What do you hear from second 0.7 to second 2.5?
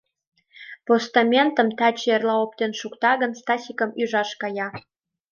Постаментым таче-эрла